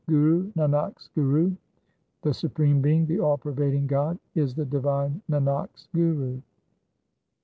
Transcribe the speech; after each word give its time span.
2 0.09 0.15
Guru 0.15 0.51
Nanak's 0.53 1.09
Guru:— 1.13 1.53
The 2.23 2.33
Supreme 2.33 2.81
Being, 2.81 3.05
the 3.05 3.19
All 3.19 3.37
pervading 3.37 3.85
God 3.85 4.17
is 4.33 4.55
the 4.55 4.65
divine 4.65 5.21
Nanak's 5.29 5.89
Guru. 5.93 6.41